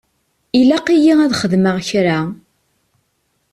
Ilaq-iyi 0.59 1.13
ad 1.25 1.33
xedmeɣ 1.41 1.75
kra. 1.87 2.19